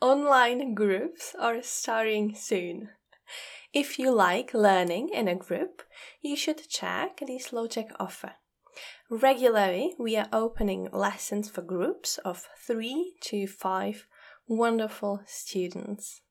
Online 0.00 0.72
groups 0.72 1.36
are 1.38 1.60
starting 1.60 2.34
soon. 2.34 2.88
If 3.70 3.98
you 3.98 4.12
like 4.12 4.54
learning 4.54 5.10
in 5.10 5.28
a 5.28 5.34
group, 5.34 5.82
you 6.22 6.36
should 6.36 6.66
check 6.70 7.20
the 7.26 7.38
Slow 7.38 7.66
Check 7.66 7.90
offer. 8.00 8.36
Regularly, 9.10 9.94
we 9.98 10.16
are 10.16 10.28
opening 10.32 10.88
lessons 10.90 11.50
for 11.50 11.60
groups 11.60 12.16
of 12.24 12.48
three 12.66 13.12
to 13.24 13.46
five 13.46 14.06
wonderful 14.48 15.20
students. 15.26 16.22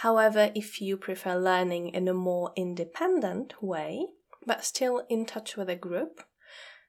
However, 0.00 0.50
if 0.54 0.80
you 0.80 0.96
prefer 0.96 1.36
learning 1.36 1.88
in 1.88 2.08
a 2.08 2.14
more 2.14 2.52
independent 2.56 3.62
way, 3.62 4.06
but 4.46 4.64
still 4.64 5.04
in 5.10 5.26
touch 5.26 5.58
with 5.58 5.68
a 5.68 5.76
group, 5.76 6.22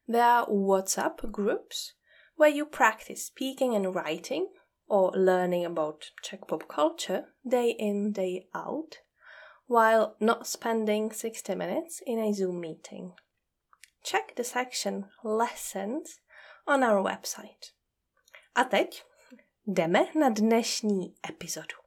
there 0.08 0.24
are 0.24 0.48
WhatsApp 0.48 1.30
groups 1.30 1.92
where 2.38 2.50
you 2.50 2.66
practice 2.66 3.26
speaking 3.26 3.76
and 3.76 3.94
writing 3.94 4.48
or 4.88 5.12
learning 5.16 5.66
about 5.66 6.12
Czech 6.22 6.48
pop 6.48 6.68
culture 6.68 7.26
day 7.46 7.76
in, 7.78 8.14
day 8.14 8.48
out, 8.56 9.00
while 9.68 10.16
not 10.20 10.48
spending 10.48 11.12
60 11.12 11.56
minutes 11.56 12.02
in 12.06 12.20
a 12.20 12.34
Zoom 12.34 12.62
meeting. 12.62 13.14
Check 14.04 14.36
the 14.36 14.44
section 14.44 15.06
Lessons 15.24 16.20
on 16.66 16.84
our 16.84 17.04
website. 17.04 17.74
A 18.56 18.64
teď 18.64 19.04
jdeme 19.68 20.06
na 20.16 20.30
dnešní 20.30 21.16
epizodu. 21.30 21.87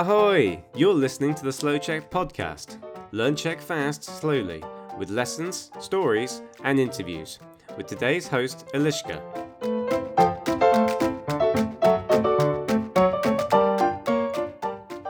Ahoy! 0.00 0.64
You're 0.74 0.94
listening 0.94 1.34
to 1.34 1.44
the 1.44 1.52
Slow 1.52 1.78
Check 1.78 2.10
podcast. 2.10 2.78
Learn 3.12 3.36
Czech 3.36 3.60
fast, 3.60 4.02
slowly, 4.04 4.62
with 4.98 5.10
lessons, 5.10 5.70
stories, 5.78 6.42
and 6.64 6.80
interviews. 6.80 7.38
With 7.76 7.86
today's 7.86 8.26
host, 8.26 8.66
Eliška. 8.72 9.20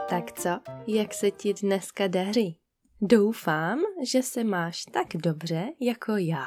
Tak 0.09 0.31
co, 0.39 0.59
jak 0.87 1.13
se 1.13 1.31
ti 1.31 1.53
dneska 1.53 2.07
daří? 2.07 2.57
Doufám, 3.01 3.79
že 4.03 4.23
se 4.23 4.43
máš 4.43 4.85
tak 4.85 5.07
dobře 5.15 5.69
jako 5.79 6.17
já. 6.17 6.45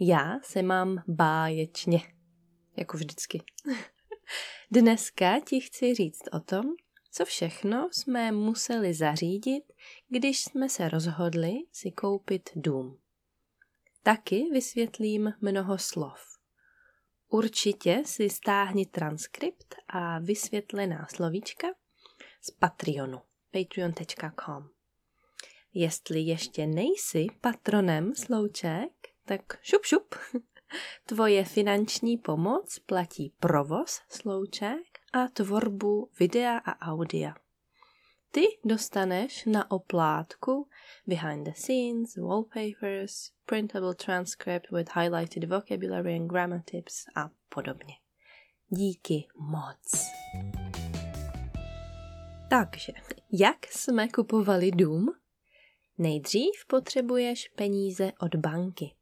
Já 0.00 0.40
se 0.42 0.62
mám 0.62 1.02
báječně, 1.06 2.00
jako 2.76 2.96
vždycky. 2.96 3.42
Dneska 4.70 5.40
ti 5.40 5.60
chci 5.60 5.94
říct 5.94 6.22
o 6.32 6.40
tom, 6.40 6.64
co 7.10 7.24
všechno 7.24 7.88
jsme 7.92 8.32
museli 8.32 8.94
zařídit, 8.94 9.72
když 10.08 10.40
jsme 10.40 10.68
se 10.68 10.88
rozhodli 10.88 11.52
si 11.72 11.90
koupit 11.90 12.50
dům. 12.56 12.98
Taky 14.02 14.44
vysvětlím 14.52 15.32
mnoho 15.40 15.78
slov. 15.78 16.38
Určitě 17.28 18.02
si 18.06 18.30
stáhni 18.30 18.86
transkript 18.86 19.74
a 19.88 20.18
vysvětlená 20.18 21.06
slovíčka 21.14 21.68
z 22.42 22.50
Patreonu, 22.50 23.20
patreon.com. 23.50 24.68
Jestli 25.74 26.20
ještě 26.20 26.66
nejsi 26.66 27.26
patronem 27.40 28.14
Slouček, 28.14 28.92
tak 29.24 29.58
šup 29.62 29.84
šup. 29.84 30.14
Tvoje 31.06 31.44
finanční 31.44 32.18
pomoc 32.18 32.78
platí 32.78 33.34
provoz 33.40 34.00
Slouček 34.08 34.97
a 35.12 35.28
tvorbu 35.28 36.10
videa 36.20 36.58
a 36.58 36.90
audia. 36.90 37.34
Ty 38.30 38.46
dostaneš 38.64 39.44
na 39.44 39.70
oplátku 39.70 40.68
behind 41.06 41.44
the 41.44 41.52
scenes, 41.54 42.16
wallpapers, 42.16 43.32
printable 43.46 43.94
transcript 43.94 44.70
with 44.72 44.90
highlighted 44.94 45.44
vocabulary 45.44 46.16
and 46.16 46.28
grammar 46.28 46.62
tips 46.64 47.04
a 47.16 47.30
podobně. 47.48 47.94
Díky 48.68 49.26
moc. 49.38 50.10
Takže, 52.50 52.92
jak 53.32 53.66
jsme 53.66 54.08
kupovali 54.08 54.70
dům? 54.70 55.06
Nejdřív 55.98 56.66
potřebuješ 56.66 57.48
peníze 57.48 58.12
od 58.20 58.34
banky. 58.34 58.94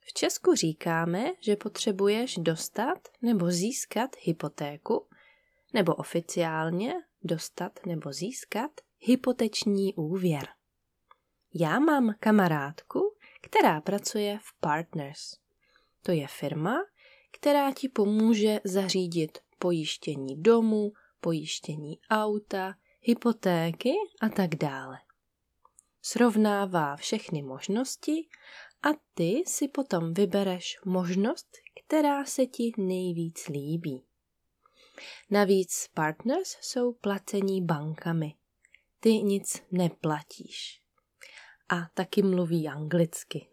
V 0.00 0.12
Česku 0.12 0.54
říkáme, 0.54 1.32
že 1.40 1.56
potřebuješ 1.56 2.36
dostat 2.36 3.08
nebo 3.22 3.50
získat 3.50 4.10
hypotéku, 4.22 5.06
nebo 5.72 5.94
oficiálně 5.94 6.94
dostat 7.22 7.86
nebo 7.86 8.12
získat 8.12 8.70
hypoteční 8.98 9.94
úvěr. 9.94 10.48
Já 11.54 11.78
mám 11.78 12.14
kamarádku, 12.20 13.00
která 13.42 13.80
pracuje 13.80 14.38
v 14.42 14.60
Partners. 14.60 15.20
To 16.02 16.12
je 16.12 16.26
firma, 16.26 16.76
která 17.32 17.72
ti 17.72 17.88
pomůže 17.88 18.60
zařídit 18.64 19.38
pojištění 19.58 20.42
domu, 20.42 20.92
pojištění 21.20 22.00
auta, 22.10 22.74
hypotéky 23.00 23.92
a 24.20 24.28
tak 24.28 24.54
dále. 24.54 24.98
Srovnává 26.02 26.96
všechny 26.96 27.42
možnosti 27.42 28.28
a 28.82 28.88
ty 29.14 29.42
si 29.46 29.68
potom 29.68 30.14
vybereš 30.14 30.78
možnost, 30.84 31.46
která 31.84 32.24
se 32.24 32.46
ti 32.46 32.72
nejvíc 32.78 33.48
líbí. 33.48 34.04
Navíc 35.30 35.88
partners 35.94 36.56
jsou 36.60 36.92
placení 36.92 37.64
bankami. 37.64 38.34
Ty 39.00 39.12
nic 39.12 39.62
neplatíš. 39.70 40.82
A 41.68 41.76
taky 41.94 42.22
mluví 42.22 42.68
anglicky. 42.68 43.48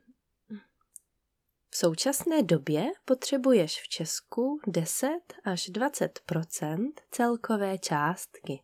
V 1.69 1.77
současné 1.77 2.43
době 2.43 2.91
potřebuješ 3.05 3.81
v 3.81 3.87
Česku 3.87 4.59
10 4.67 5.09
až 5.43 5.69
20% 5.69 6.91
celkové 7.11 7.77
částky. 7.77 8.63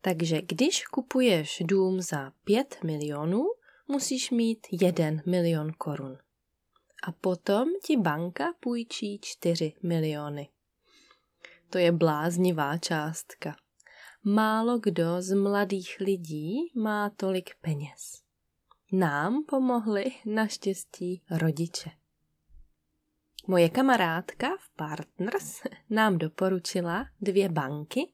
Takže 0.00 0.42
když 0.42 0.84
kupuješ 0.84 1.62
dům 1.64 2.00
za 2.00 2.32
5 2.44 2.78
milionů, 2.84 3.44
musíš 3.88 4.30
mít 4.30 4.66
1 4.70 5.10
milion 5.26 5.72
korun. 5.72 6.18
A 7.02 7.12
potom 7.12 7.68
ti 7.84 7.96
banka 7.96 8.54
půjčí 8.60 9.18
4 9.22 9.72
miliony. 9.82 10.48
To 11.70 11.78
je 11.78 11.92
bláznivá 11.92 12.78
částka. 12.78 13.56
Málo 14.24 14.78
kdo 14.78 15.22
z 15.22 15.34
mladých 15.34 15.96
lidí 16.00 16.72
má 16.74 17.10
tolik 17.10 17.50
peněz. 17.60 18.22
Nám 18.92 19.44
pomohli 19.44 20.04
naštěstí 20.26 21.22
rodiče. 21.30 21.90
Moje 23.46 23.68
kamarádka 23.68 24.56
v 24.56 24.76
Partners 24.76 25.62
nám 25.90 26.18
doporučila 26.18 27.06
dvě 27.20 27.48
banky, 27.48 28.12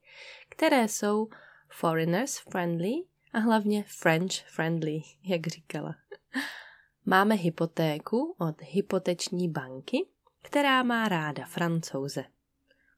které 0.49 0.89
jsou 0.89 1.29
foreigners 1.69 2.39
friendly 2.39 2.93
a 3.33 3.39
hlavně 3.39 3.85
French 3.89 4.35
friendly, 4.47 5.01
jak 5.23 5.47
říkala. 5.47 5.95
Máme 7.05 7.35
hypotéku 7.35 8.37
od 8.39 8.63
hypoteční 8.63 9.49
banky, 9.49 10.07
která 10.43 10.83
má 10.83 11.09
ráda 11.09 11.47
francouze, 11.47 12.25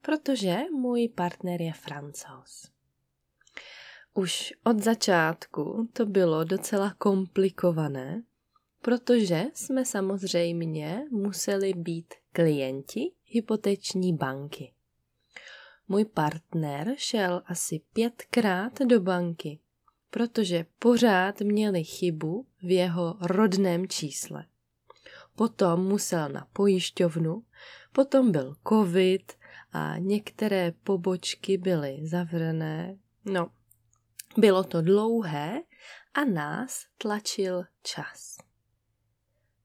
protože 0.01 0.57
můj 0.71 1.09
partner 1.15 1.61
je 1.61 1.73
francouz. 1.73 2.71
Už 4.13 4.53
od 4.63 4.79
začátku 4.79 5.89
to 5.93 6.05
bylo 6.05 6.43
docela 6.43 6.93
komplikované, 6.97 8.23
protože 8.81 9.43
jsme 9.53 9.85
samozřejmě 9.85 11.05
museli 11.11 11.73
být 11.73 12.13
klienti 12.31 13.11
hypoteční 13.25 14.13
banky. 14.13 14.73
Můj 15.87 16.05
partner 16.05 16.93
šel 16.97 17.41
asi 17.45 17.81
pětkrát 17.93 18.81
do 18.81 18.99
banky, 18.99 19.59
protože 20.09 20.65
pořád 20.79 21.41
měli 21.41 21.83
chybu 21.83 22.45
v 22.63 22.71
jeho 22.71 23.17
rodném 23.21 23.87
čísle. 23.87 24.45
Potom 25.35 25.87
musel 25.87 26.29
na 26.29 26.47
pojišťovnu, 26.53 27.43
potom 27.91 28.31
byl 28.31 28.55
covid 28.69 29.33
a 29.71 29.97
některé 29.97 30.71
pobočky 30.71 31.57
byly 31.57 31.99
zavřené. 32.01 32.97
No, 33.25 33.51
bylo 34.37 34.63
to 34.63 34.81
dlouhé 34.81 35.61
a 36.13 36.25
nás 36.25 36.85
tlačil 36.97 37.63
čas. 37.83 38.37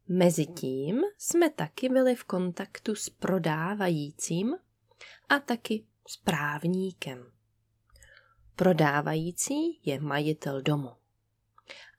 Mezitím 0.08 1.00
jsme 1.18 1.50
taky 1.50 1.88
byli 1.88 2.14
v 2.14 2.24
kontaktu 2.24 2.94
s 2.94 3.10
prodávajícím 3.10 4.54
a 5.28 5.38
taky 5.38 5.86
s 6.08 6.16
právníkem. 6.16 7.32
Prodávající 8.56 9.80
je 9.84 10.00
majitel 10.00 10.62
domu. 10.62 10.90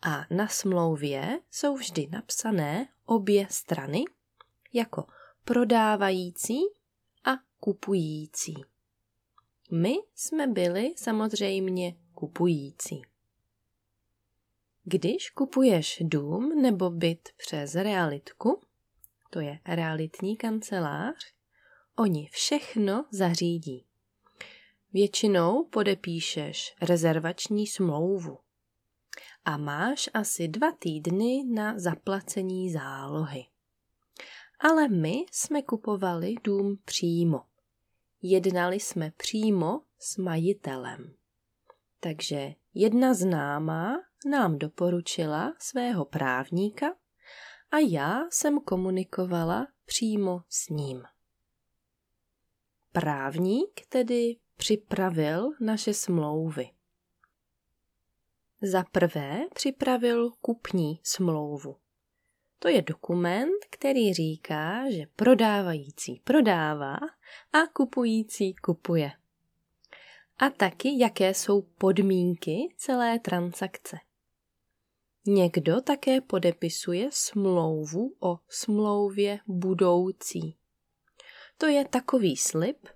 A 0.02 0.26
na 0.30 0.48
smlouvě 0.48 1.40
jsou 1.52 1.76
vždy 1.76 2.08
napsané 2.12 2.88
obě 3.06 3.48
strany 3.50 4.04
jako 4.74 5.06
prodávající 5.44 6.60
kupující. 7.64 8.54
My 9.72 9.94
jsme 10.16 10.48
byli 10.48 10.94
samozřejmě 10.98 11.96
kupující. 12.14 13.02
Když 14.84 15.30
kupuješ 15.30 15.98
dům 16.02 16.62
nebo 16.62 16.90
byt 16.90 17.30
přes 17.38 17.76
realitku, 17.76 18.62
to 19.30 19.40
je 19.40 19.60
realitní 19.66 20.38
kancelář, 20.38 21.16
oni 21.96 22.28
všechno 22.32 23.06
zařídí. 23.12 23.86
Většinou 24.94 25.64
podepíšeš 25.64 26.76
rezervační 26.82 27.68
smlouvu 27.68 28.38
a 29.46 29.58
máš 29.58 30.10
asi 30.14 30.48
dva 30.48 30.72
týdny 30.80 31.44
na 31.54 31.80
zaplacení 31.80 32.72
zálohy. 32.72 33.46
Ale 34.60 34.88
my 34.88 35.26
jsme 35.32 35.62
kupovali 35.62 36.36
dům 36.44 36.78
přímo. 36.86 37.53
Jednali 38.26 38.80
jsme 38.80 39.12
přímo 39.18 39.82
s 40.00 40.18
majitelem. 40.18 41.16
Takže 42.00 42.54
jedna 42.74 43.14
známá 43.14 43.94
nám 44.30 44.60
doporučila 44.60 45.54
svého 45.60 46.06
právníka 46.06 46.88
a 47.72 47.78
já 47.78 48.20
jsem 48.32 48.60
komunikovala 48.60 49.68
přímo 49.86 50.42
s 50.50 50.70
ním. 50.70 51.04
Právník 52.92 53.86
tedy 53.90 54.36
připravil 54.58 55.50
naše 55.62 55.94
smlouvy. 55.94 56.70
Za 58.62 58.84
prvé 58.84 59.46
připravil 59.54 60.32
kupní 60.42 61.00
smlouvu. 61.04 61.83
To 62.64 62.70
je 62.70 62.82
dokument, 62.82 63.66
který 63.70 64.14
říká, 64.14 64.92
že 64.92 65.06
prodávající 65.16 66.22
prodává 66.24 66.98
a 67.54 67.68
kupující 67.74 68.56
kupuje. 68.56 69.12
A 70.38 70.50
taky, 70.50 71.00
jaké 71.00 71.34
jsou 71.34 71.62
podmínky 71.62 72.74
celé 72.78 73.20
transakce. 73.20 73.98
Někdo 75.26 75.82
také 75.82 76.22
podepisuje 76.22 77.10
smlouvu 77.12 78.16
o 78.20 78.40
smlouvě 78.50 79.40
budoucí. 79.48 80.58
To 81.58 81.66
je 81.66 81.86
takový 81.86 82.38
slib, 82.38 82.88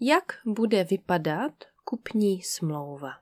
jak 0.00 0.32
bude 0.46 0.84
vypadat 0.84 1.64
kupní 1.84 2.42
smlouva. 2.42 3.12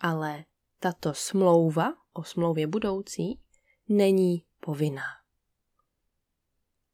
Ale 0.00 0.44
tato 0.80 1.14
smlouva 1.14 1.94
o 2.12 2.24
smlouvě 2.24 2.66
budoucí 2.66 3.40
není 3.88 4.47
povinná. 4.60 5.06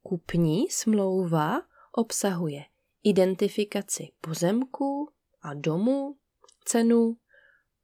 Kupní 0.03 0.71
smlouva 0.71 1.63
obsahuje 1.93 2.65
identifikaci 3.03 4.13
pozemku 4.21 5.13
a 5.43 5.55
domu, 5.55 6.17
cenu, 6.65 7.17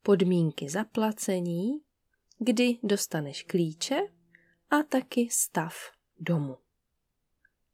podmínky 0.03 0.69
zaplacení, 0.69 1.81
kdy 2.38 2.79
dostaneš 2.82 3.43
klíče 3.43 4.00
a 4.71 4.82
taky 4.82 5.29
stav 5.31 5.75
domu. 6.19 6.56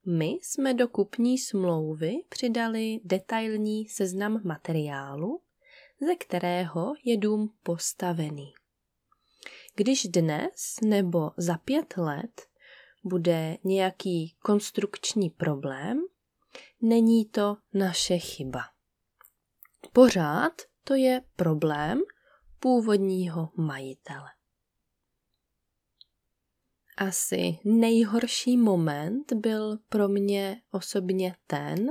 My 0.06 0.26
jsme 0.26 0.74
do 0.74 0.88
kupní 0.88 1.38
smlouvy 1.38 2.14
přidali 2.28 3.00
detailní 3.04 3.88
seznam 3.88 4.40
materiálu, 4.44 5.40
ze 6.00 6.16
kterého 6.16 6.92
je 7.04 7.16
dům 7.16 7.54
postavený. 7.62 8.54
Když 9.76 10.06
dnes 10.06 10.76
nebo 10.84 11.30
za 11.36 11.58
pět 11.58 11.94
let 11.96 12.42
bude 13.04 13.56
nějaký 13.64 14.36
konstrukční 14.38 15.30
problém, 15.30 16.02
není 16.80 17.24
to 17.24 17.56
naše 17.74 18.18
chyba. 18.18 18.60
Pořád 19.92 20.52
to 20.84 20.94
je 20.94 21.22
problém 21.36 22.02
původního 22.60 23.50
majitele. 23.56 24.28
Asi 26.96 27.58
nejhorší 27.64 28.56
moment 28.56 29.32
byl 29.32 29.78
pro 29.88 30.08
mě 30.08 30.62
osobně 30.70 31.36
ten, 31.46 31.86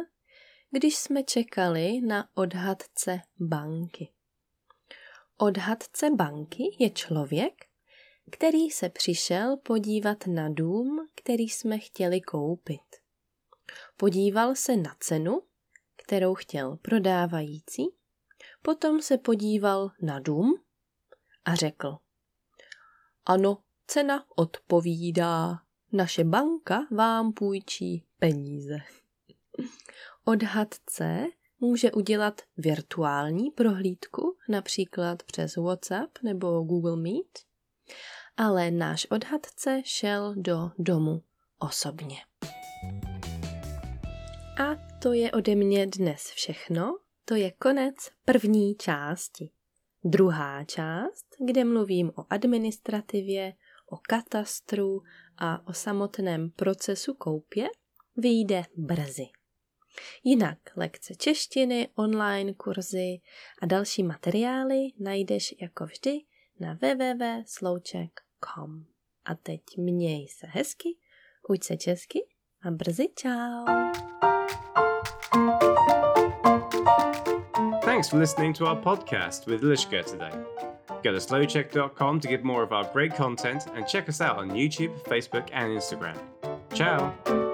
když 0.72 0.96
jsme 0.98 1.24
čekali 1.24 2.02
na 2.02 2.30
odhadce 2.34 3.22
banky. 3.40 4.12
Odhadce 5.38 6.10
banky 6.10 6.64
je 6.80 6.90
člověk, 6.90 7.54
který 8.32 8.70
se 8.70 8.90
přišel 8.90 9.58
podívat 9.58 10.28
na 10.28 10.50
dům, 10.50 11.08
který 11.16 11.44
jsme 11.44 11.80
chtěli 11.80 12.22
koupit. 12.22 12.82
Podíval 13.98 14.56
se 14.56 14.76
na 14.76 14.96
cenu, 15.00 15.42
kterou 15.96 16.36
chtěl 16.36 16.78
prodávající, 16.78 17.88
potom 18.62 19.02
se 19.02 19.18
podíval 19.18 19.92
na 20.02 20.20
dům 20.20 20.62
a 21.46 21.56
řekl: 21.56 21.98
Ano, 23.26 23.58
cena 23.88 24.26
odpovídá, 24.36 25.60
naše 25.92 26.24
banka 26.24 26.88
vám 26.92 27.34
půjčí 27.34 28.04
peníze. 28.20 28.78
Odhadce 30.26 31.26
může 31.60 31.92
udělat 31.92 32.42
virtuální 32.58 33.52
prohlídku, 33.52 34.38
například 34.50 35.24
přes 35.24 35.56
WhatsApp 35.56 36.18
nebo 36.24 36.62
Google 36.62 36.96
Meet, 36.96 37.45
ale 38.38 38.72
náš 38.72 39.06
odhadce 39.06 39.82
šel 39.86 40.34
do 40.38 40.72
domu 40.78 41.24
osobně. 41.60 42.18
A 44.60 44.76
to 45.02 45.14
je 45.14 45.32
ode 45.32 45.56
mě 45.56 45.88
dnes 45.88 46.22
všechno. 46.22 46.98
To 47.26 47.36
je 47.36 47.52
konec 47.52 47.96
první 48.26 48.76
části. 48.76 49.50
Druhá 50.04 50.64
část, 50.64 51.26
kde 51.46 51.64
mluvím 51.64 52.12
o 52.16 52.26
administrativě, 52.30 53.54
o 53.90 53.98
katastru 53.98 55.02
a 55.38 55.68
o 55.68 55.74
samotném 55.74 56.50
procesu 56.50 57.14
koupě, 57.14 57.68
vyjde 58.18 58.64
brzy. 58.76 59.28
Jinak 60.24 60.58
lekce 60.76 61.16
češtiny, 61.16 61.90
online 61.96 62.54
kurzy 62.54 63.22
a 63.62 63.66
další 63.66 64.04
materiály 64.04 64.88
najdeš 65.00 65.56
jako 65.62 65.86
vždy 65.86 66.20
na 66.60 66.74
www.slouček.com. 66.74 68.86
A 69.26 69.36
teď 69.36 69.62
měj 69.78 70.28
se 70.28 70.48
hezky, 70.48 70.98
uč 71.50 71.64
se 71.64 71.78
česky 71.78 72.28
a 72.62 72.72
brzy 72.72 73.10
čau. 73.16 73.66
Thanks 77.82 78.10
for 78.10 78.20
listening 78.20 78.58
to 78.58 78.66
our 78.66 78.76
podcast 78.76 79.48
with 79.48 79.64
Lishka 79.64 80.04
today. 80.04 80.32
Go 81.04 81.12
to 81.12 81.20
slowcheck.com 81.20 82.20
to 82.20 82.28
get 82.28 82.44
more 82.44 82.64
of 82.64 82.72
our 82.72 82.86
great 82.94 83.16
content 83.16 83.68
and 83.76 83.88
check 83.88 84.10
us 84.10 84.22
out 84.22 84.38
on 84.38 84.50
YouTube, 84.50 84.94
Facebook, 85.04 85.50
and 85.54 85.78
Instagram. 85.78 86.18
Ciao! 86.74 87.45